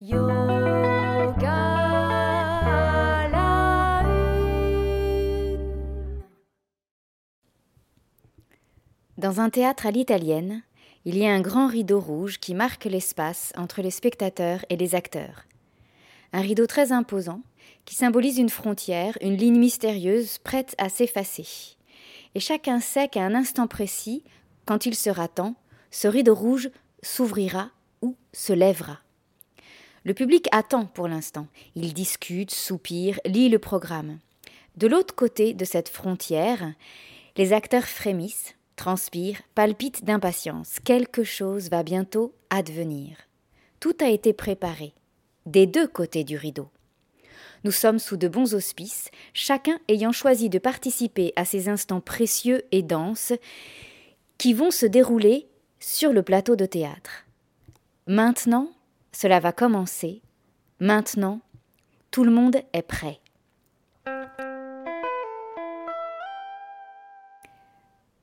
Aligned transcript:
Dans 0.00 0.60
un 9.40 9.48
théâtre 9.48 9.86
à 9.86 9.90
l'italienne, 9.90 10.62
il 11.04 11.16
y 11.16 11.24
a 11.24 11.32
un 11.32 11.40
grand 11.40 11.68
rideau 11.68 12.00
rouge 12.00 12.38
qui 12.38 12.54
marque 12.54 12.84
l'espace 12.84 13.52
entre 13.56 13.80
les 13.80 13.90
spectateurs 13.90 14.64
et 14.68 14.76
les 14.76 14.94
acteurs. 14.94 15.44
Un 16.32 16.40
rideau 16.40 16.66
très 16.66 16.92
imposant 16.92 17.40
qui 17.84 17.94
symbolise 17.94 18.38
une 18.38 18.50
frontière, 18.50 19.16
une 19.20 19.36
ligne 19.36 19.58
mystérieuse 19.58 20.38
prête 20.38 20.74
à 20.78 20.88
s'effacer. 20.88 21.76
Et 22.34 22.40
chacun 22.40 22.80
sait 22.80 23.08
qu'à 23.08 23.22
un 23.22 23.34
instant 23.34 23.68
précis, 23.68 24.24
quand 24.66 24.86
il 24.86 24.94
sera 24.94 25.28
temps, 25.28 25.54
ce 25.90 26.08
rideau 26.08 26.34
rouge 26.34 26.70
s'ouvrira 27.02 27.70
ou 28.02 28.16
se 28.32 28.52
lèvera. 28.52 29.03
Le 30.04 30.12
public 30.12 30.48
attend 30.52 30.84
pour 30.84 31.08
l'instant. 31.08 31.46
Il 31.74 31.94
discute, 31.94 32.50
soupire, 32.50 33.18
lit 33.24 33.48
le 33.48 33.58
programme. 33.58 34.18
De 34.76 34.86
l'autre 34.86 35.14
côté 35.14 35.54
de 35.54 35.64
cette 35.64 35.88
frontière, 35.88 36.74
les 37.36 37.52
acteurs 37.54 37.86
frémissent, 37.86 38.54
transpirent, 38.76 39.40
palpitent 39.54 40.04
d'impatience. 40.04 40.78
Quelque 40.84 41.24
chose 41.24 41.70
va 41.70 41.82
bientôt 41.82 42.34
advenir. 42.50 43.16
Tout 43.80 43.96
a 44.00 44.08
été 44.08 44.32
préparé, 44.32 44.92
des 45.46 45.66
deux 45.66 45.88
côtés 45.88 46.24
du 46.24 46.36
rideau. 46.36 46.68
Nous 47.64 47.72
sommes 47.72 47.98
sous 47.98 48.18
de 48.18 48.28
bons 48.28 48.54
auspices, 48.54 49.10
chacun 49.32 49.78
ayant 49.88 50.12
choisi 50.12 50.50
de 50.50 50.58
participer 50.58 51.32
à 51.34 51.46
ces 51.46 51.70
instants 51.70 52.02
précieux 52.02 52.62
et 52.72 52.82
denses 52.82 53.32
qui 54.36 54.52
vont 54.52 54.70
se 54.70 54.84
dérouler 54.84 55.48
sur 55.80 56.12
le 56.12 56.22
plateau 56.22 56.56
de 56.56 56.66
théâtre. 56.66 57.24
Maintenant, 58.06 58.70
cela 59.14 59.40
va 59.40 59.52
commencer. 59.52 60.20
Maintenant, 60.80 61.40
tout 62.10 62.24
le 62.24 62.30
monde 62.30 62.56
est 62.72 62.82
prêt. 62.82 63.20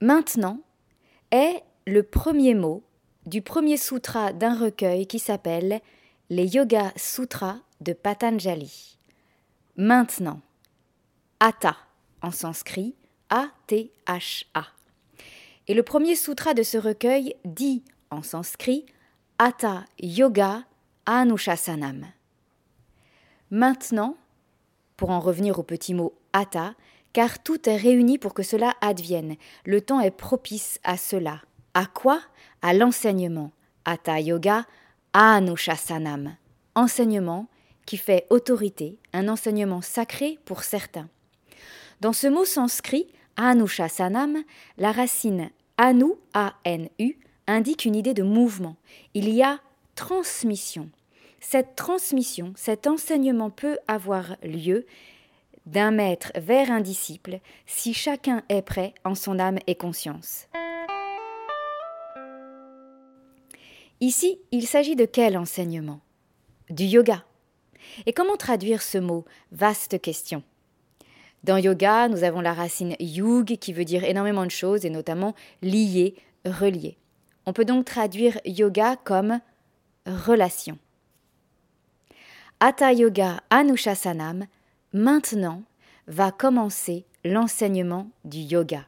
Maintenant 0.00 0.60
est 1.30 1.62
le 1.86 2.02
premier 2.02 2.54
mot 2.54 2.82
du 3.26 3.42
premier 3.42 3.76
sutra 3.76 4.32
d'un 4.32 4.56
recueil 4.56 5.06
qui 5.06 5.18
s'appelle 5.18 5.80
les 6.30 6.46
Yoga 6.46 6.92
Sutras 6.96 7.58
de 7.80 7.92
Patanjali. 7.92 8.98
Maintenant, 9.76 10.40
Ata 11.40 11.76
en 12.22 12.30
sanskrit, 12.30 12.94
A-T-H-A. 13.30 14.66
Et 15.68 15.74
le 15.74 15.82
premier 15.82 16.14
sutra 16.14 16.54
de 16.54 16.62
ce 16.62 16.78
recueil 16.78 17.34
dit 17.44 17.82
en 18.10 18.22
sanskrit 18.22 18.86
Ata 19.38 19.84
Yoga 20.00 20.62
Anushasanam. 21.06 22.06
Maintenant, 23.50 24.16
pour 24.96 25.10
en 25.10 25.20
revenir 25.20 25.58
au 25.58 25.62
petit 25.62 25.94
mot 25.94 26.14
Ata, 26.32 26.74
car 27.12 27.42
tout 27.42 27.68
est 27.68 27.76
réuni 27.76 28.18
pour 28.18 28.34
que 28.34 28.42
cela 28.42 28.74
advienne. 28.80 29.36
Le 29.64 29.80
temps 29.80 30.00
est 30.00 30.10
propice 30.10 30.78
à 30.84 30.96
cela. 30.96 31.40
À 31.74 31.86
quoi? 31.86 32.20
À 32.60 32.74
l'enseignement. 32.74 33.52
Ata 33.84 34.20
Yoga 34.20 34.66
Anushasanam. 35.12 36.36
Enseignement 36.74 37.46
qui 37.86 37.96
fait 37.96 38.26
autorité, 38.30 38.98
un 39.12 39.28
enseignement 39.28 39.80
sacré 39.80 40.38
pour 40.44 40.64
certains. 40.64 41.08
Dans 42.00 42.12
ce 42.12 42.26
mot 42.26 42.44
sanskrit, 42.44 43.06
Anushasanam, 43.36 44.42
la 44.76 44.92
racine 44.92 45.50
Anu, 45.78 46.12
A-N-U, 46.34 47.18
indique 47.46 47.84
une 47.84 47.94
idée 47.94 48.14
de 48.14 48.22
mouvement. 48.22 48.76
Il 49.14 49.28
y 49.28 49.42
a 49.42 49.60
transmission. 49.94 50.90
Cette 51.48 51.76
transmission, 51.76 52.52
cet 52.56 52.88
enseignement 52.88 53.50
peut 53.50 53.78
avoir 53.86 54.34
lieu 54.42 54.84
d'un 55.64 55.92
maître 55.92 56.32
vers 56.34 56.72
un 56.72 56.80
disciple 56.80 57.38
si 57.66 57.94
chacun 57.94 58.42
est 58.48 58.62
prêt 58.62 58.94
en 59.04 59.14
son 59.14 59.38
âme 59.38 59.60
et 59.68 59.76
conscience. 59.76 60.48
Ici, 64.00 64.40
il 64.50 64.66
s'agit 64.66 64.96
de 64.96 65.04
quel 65.04 65.38
enseignement? 65.38 66.00
Du 66.68 66.82
yoga. 66.82 67.24
Et 68.06 68.12
comment 68.12 68.36
traduire 68.36 68.82
ce 68.82 68.98
mot? 68.98 69.24
Vaste 69.52 70.00
question. 70.00 70.42
Dans 71.44 71.58
yoga, 71.58 72.08
nous 72.08 72.24
avons 72.24 72.40
la 72.40 72.54
racine 72.54 72.96
yug 72.98 73.56
qui 73.58 73.72
veut 73.72 73.84
dire 73.84 74.02
énormément 74.02 74.46
de 74.46 74.50
choses 74.50 74.84
et 74.84 74.90
notamment 74.90 75.36
lier, 75.62 76.16
relier. 76.44 76.98
On 77.46 77.52
peut 77.52 77.64
donc 77.64 77.84
traduire 77.84 78.36
yoga 78.44 78.96
comme 78.96 79.38
relation. 80.06 80.76
Hatha 82.58 82.90
Yoga 82.94 83.40
Anushasanam 83.50 84.46
maintenant 84.94 85.62
va 86.08 86.30
commencer 86.30 87.04
l'enseignement 87.22 88.08
du 88.24 88.38
yoga. 88.38 88.86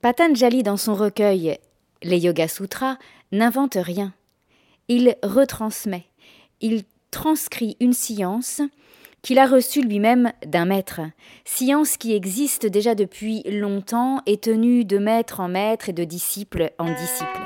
Patanjali, 0.00 0.62
dans 0.62 0.78
son 0.78 0.94
recueil 0.94 1.58
Les 2.02 2.18
Yoga 2.18 2.48
Sutras, 2.48 2.96
n'invente 3.32 3.76
rien. 3.78 4.14
Il 4.88 5.14
retransmet, 5.22 6.06
il 6.62 6.84
transcrit 7.10 7.76
une 7.80 7.92
science 7.92 8.62
qu'il 9.20 9.38
a 9.38 9.46
reçue 9.46 9.82
lui-même 9.82 10.32
d'un 10.46 10.64
maître, 10.64 11.02
science 11.44 11.98
qui 11.98 12.14
existe 12.14 12.64
déjà 12.64 12.94
depuis 12.94 13.42
longtemps 13.42 14.22
et 14.24 14.38
tenue 14.38 14.86
de 14.86 14.96
maître 14.96 15.40
en 15.40 15.48
maître 15.48 15.90
et 15.90 15.92
de 15.92 16.04
disciple 16.04 16.72
en 16.78 16.94
disciple. 16.94 17.40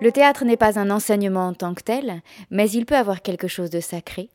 Le 0.00 0.12
théâtre 0.12 0.44
n'est 0.44 0.56
pas 0.56 0.78
un 0.78 0.90
enseignement 0.90 1.48
en 1.48 1.54
tant 1.54 1.74
que 1.74 1.82
tel, 1.82 2.22
mais 2.50 2.70
il 2.70 2.86
peut 2.86 2.96
avoir 2.96 3.20
quelque 3.20 3.48
chose 3.48 3.70
de 3.70 3.80
sacré, 3.80 4.30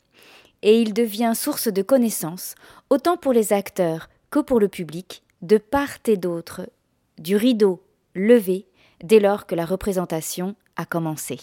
et 0.61 0.81
il 0.81 0.93
devient 0.93 1.33
source 1.35 1.69
de 1.69 1.81
connaissances, 1.81 2.55
autant 2.89 3.15
pour 3.15 3.31
les 3.31 3.53
acteurs 3.53 4.09
que 4.29 4.39
pour 4.39 4.59
le 4.59 4.67
public, 4.67 5.23
de 5.41 5.57
part 5.57 5.99
et 6.05 6.17
d'autre, 6.17 6.69
du 7.17 7.37
rideau 7.37 7.81
levé 8.13 8.67
dès 9.03 9.19
lors 9.19 9.45
que 9.45 9.55
la 9.55 9.65
représentation 9.65 10.55
a 10.75 10.85
commencé. 10.85 11.39